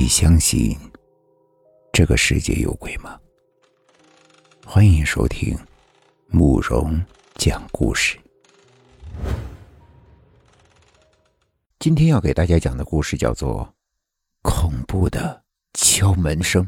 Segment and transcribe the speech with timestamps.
[0.00, 0.74] 你相信
[1.92, 3.20] 这个世界有鬼吗？
[4.64, 5.54] 欢迎收听
[6.28, 6.98] 慕容
[7.34, 8.16] 讲故事。
[11.78, 13.62] 今天要给大家讲的故事叫做
[14.40, 15.42] 《恐怖的
[15.74, 16.64] 敲门声》。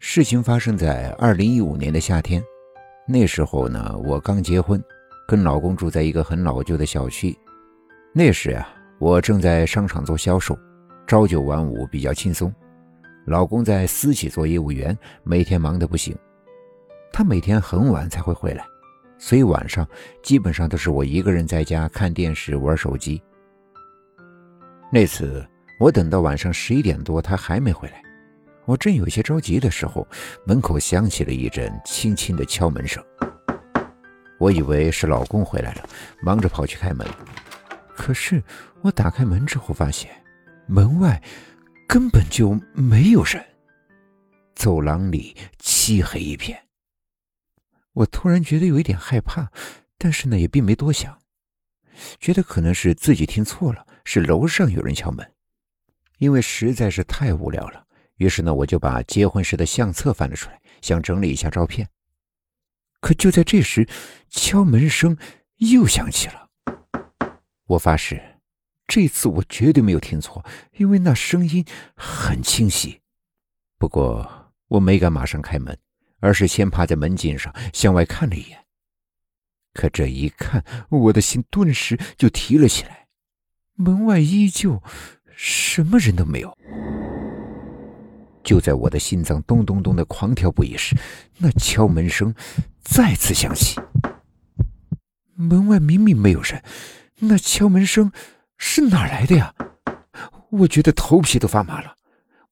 [0.00, 2.42] 事情发生在二零一五年的夏天，
[3.06, 4.82] 那时候呢，我刚结婚，
[5.28, 7.38] 跟老公住在一个很老旧的小区。
[8.12, 8.68] 那时啊，
[8.98, 10.58] 我正在商场做销售。
[11.06, 12.52] 朝九晚五比较轻松，
[13.26, 16.16] 老公在私企做业务员，每天忙得不行。
[17.12, 18.66] 他每天很晚才会回来，
[19.16, 19.88] 所以晚上
[20.20, 23.22] 基本上都是我一个人在家看电视、玩手机。
[24.90, 25.46] 那次
[25.78, 28.02] 我等到晚上十一点多，他还没回来，
[28.64, 30.04] 我正有些着急的时候，
[30.44, 33.00] 门口响起了一阵轻轻的敲门声。
[34.40, 35.88] 我以为是老公回来了，
[36.20, 37.06] 忙着跑去开门。
[37.94, 38.42] 可是
[38.82, 40.10] 我打开门之后发现。
[40.66, 41.22] 门外
[41.88, 43.44] 根本就没有人，
[44.54, 46.66] 走廊里漆黑一片。
[47.92, 49.50] 我突然觉得有一点害怕，
[49.96, 51.18] 但是呢也并没多想，
[52.18, 55.32] 觉得可能是自己听错了，是楼上有人敲门。
[56.18, 61.88] 因为实在是太无聊了，于是呢我就把结婚时的相册翻了出来，想整理一下照片。
[63.00, 63.88] 可就在这时，
[64.28, 65.16] 敲门声
[65.58, 66.50] 又响起了。
[67.66, 68.35] 我发誓。
[68.86, 70.44] 这次我绝对没有听错，
[70.76, 71.64] 因为那声音
[71.96, 73.00] 很清晰。
[73.78, 75.76] 不过我没敢马上开门，
[76.20, 78.58] 而是先趴在门襟上向外看了一眼。
[79.74, 83.06] 可这一看，我的心顿时就提了起来。
[83.74, 84.82] 门外依旧
[85.34, 86.56] 什么人都没有。
[88.42, 90.96] 就在我的心脏咚咚咚的狂跳不已时，
[91.38, 92.32] 那敲门声
[92.80, 93.78] 再次响起。
[95.34, 96.62] 门外明明没有人，
[97.18, 98.12] 那敲门声……
[98.58, 99.54] 是哪来的呀？
[100.50, 101.94] 我觉得头皮都发麻了，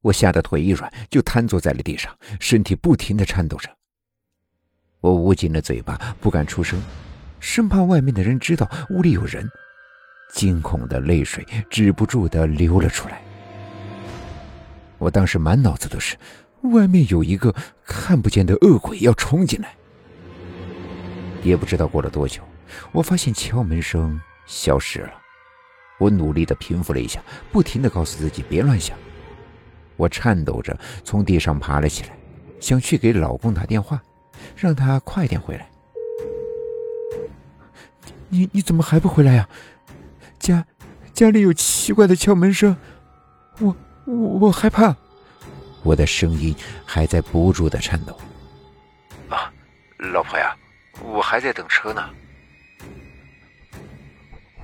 [0.00, 3.70] 我吓得腿一软，就瘫坐在了地上，身体不停的颤抖着。
[5.00, 6.82] 我捂紧了嘴巴，不敢出声，
[7.40, 9.48] 生怕外面的人知道屋里有人。
[10.32, 13.22] 惊恐的泪水止不住的流了出来。
[14.98, 16.16] 我当时满脑子都是，
[16.62, 17.54] 外面有一个
[17.84, 19.74] 看不见的恶鬼要冲进来。
[21.42, 22.42] 也不知道过了多久，
[22.90, 25.12] 我发现敲门声消失了。
[25.98, 27.22] 我努力的平复了一下，
[27.52, 28.96] 不停的告诉自己别乱想。
[29.96, 32.16] 我颤抖着从地上爬了起来，
[32.60, 34.02] 想去给老公打电话，
[34.56, 35.70] 让他快点回来。
[38.28, 39.48] 你你怎么还不回来呀？
[40.40, 40.66] 家
[41.12, 42.76] 家里有奇怪的敲门声，
[43.60, 44.96] 我我我害怕。
[45.84, 46.54] 我的声音
[46.84, 48.18] 还在不住的颤抖。
[49.28, 49.52] 啊，
[49.98, 50.56] 老婆呀，
[51.02, 52.10] 我还在等车呢。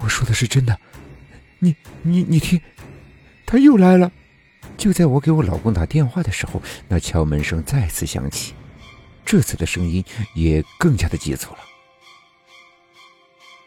[0.00, 0.76] 我说的是真的。
[1.62, 2.60] 你你你听，
[3.46, 4.10] 他又来了！
[4.78, 8.54] 就在我给我老公打电话的时候，那敲门声再次响起，
[9.26, 10.02] 这次的声音
[10.34, 11.58] 也更加的急促了。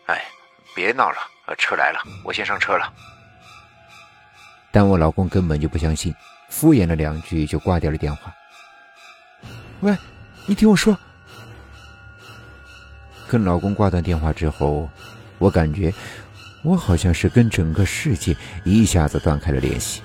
[0.07, 0.23] 哎，
[0.75, 1.17] 别闹了，
[1.55, 2.91] 车来了，我先上车了。
[4.71, 6.11] 但我老公根本就不相信，
[6.49, 8.33] 敷衍了两句就挂掉了电话。
[9.81, 9.95] 喂，
[10.47, 10.97] 你听我说。
[13.27, 14.89] 跟老公挂断电话之后，
[15.37, 15.93] 我感觉。
[16.63, 20.01] 我好像是跟整个世界一下子断开了联系，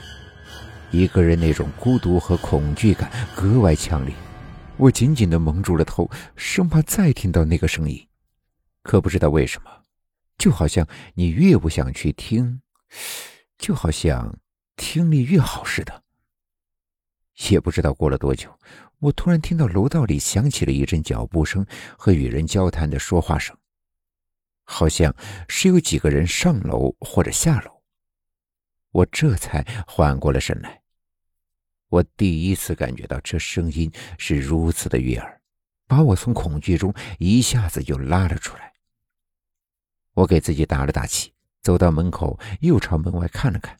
[0.90, 4.14] 一个人那种孤独和恐惧感格外强烈。
[4.76, 8.06] 我紧紧的蒙住了头，生怕再听到那个声音。
[8.82, 9.70] 可不知道为什么，
[10.36, 12.60] 就好像你越不想去听，
[13.58, 14.38] 就好像
[14.76, 16.02] 听力越好似的。
[17.50, 18.50] 也不知道过了多久，
[18.98, 21.64] 我突然听到楼道里响起了一阵脚步声
[21.96, 23.56] 和与人交谈的说话声。
[24.70, 25.12] 好像
[25.48, 27.82] 是有几个人上楼或者下楼，
[28.90, 30.82] 我这才缓过了神来。
[31.88, 35.40] 我第一次感觉到这声音是如此的悦耳，
[35.86, 38.74] 把我从恐惧中一下子就拉了出来。
[40.12, 43.78] 我给自己打了打气，走到门口，又朝门外看了看。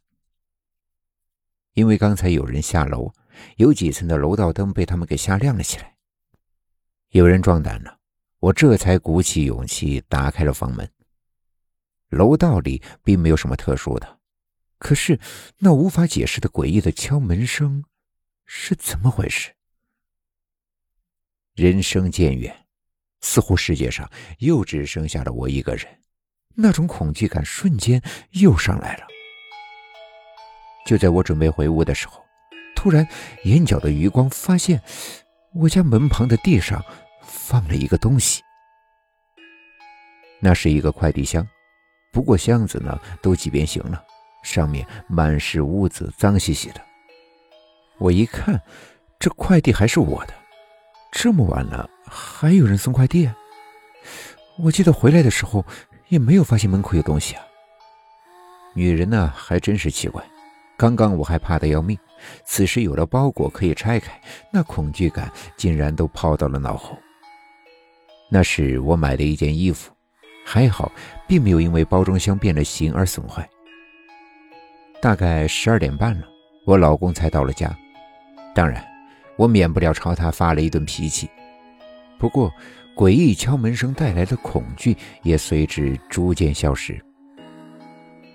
[1.75, 3.13] 因为刚才有人下楼，
[3.57, 5.97] 有几层的楼道灯被他们给瞎亮了起来，
[7.11, 7.98] 有人壮胆了。
[8.41, 10.89] 我这才鼓起勇气打开了房门。
[12.09, 14.19] 楼道里并没有什么特殊的，
[14.79, 15.19] 可是
[15.59, 17.85] 那无法解释的诡异的敲门声
[18.47, 19.53] 是怎么回事？
[21.55, 22.67] 人生渐远，
[23.21, 24.09] 似乎世界上
[24.39, 25.87] 又只剩下了我一个人，
[26.55, 28.01] 那种恐惧感瞬间
[28.31, 29.07] 又上来了。
[30.87, 32.25] 就在我准备回屋的时候，
[32.77, 33.07] 突然
[33.43, 34.81] 眼角的余光发现
[35.53, 36.81] 我家门旁的地上。
[37.29, 38.43] 放了一个东西，
[40.41, 41.47] 那是一个快递箱，
[42.11, 44.03] 不过箱子呢都挤变形了，
[44.43, 46.81] 上面满是污渍，脏兮兮的，
[47.99, 48.61] 我一看，
[49.19, 50.35] 这快递还是我的。
[51.13, 53.31] 这么晚了，还有人送快递？
[54.59, 55.65] 我记得回来的时候
[56.09, 57.45] 也没有发现门口有东西啊。
[58.75, 60.25] 女人呢，还真是奇怪。
[60.77, 61.99] 刚刚我还怕得要命，
[62.45, 64.21] 此时有了包裹可以拆开，
[64.53, 66.97] 那恐惧感竟然都抛到了脑后。
[68.31, 69.91] 那是我买的一件衣服，
[70.45, 70.93] 还好，
[71.27, 73.49] 并没有因为包装箱变了形而损坏。
[75.01, 76.27] 大概十二点半了，
[76.67, 77.75] 我老公才到了家。
[78.55, 78.85] 当然，
[79.37, 81.29] 我免不了朝他发了一顿脾气。
[82.19, 82.53] 不过，
[82.97, 87.01] 诡异敲门声带来的恐惧也随之逐渐消失。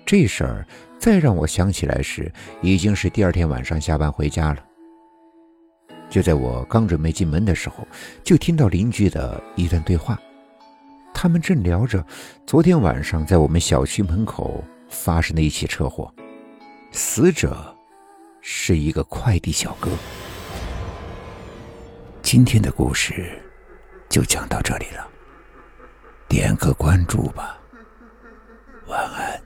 [0.06, 0.66] 这事儿
[0.98, 2.32] 再让我想起来时，
[2.62, 4.64] 已经是第二天晚上下班回家了。
[6.14, 7.84] 就在我刚准备进门的时候，
[8.22, 10.16] 就听到邻居的一段对话。
[11.12, 12.06] 他们正聊着
[12.46, 16.14] 昨天晚上在我们小区门口发生的一起车祸，
[16.92, 17.76] 死者
[18.40, 19.90] 是一个快递小哥。
[22.22, 23.36] 今天的故事
[24.08, 25.08] 就讲到这里了，
[26.28, 27.58] 点个关注吧，
[28.86, 29.42] 晚安。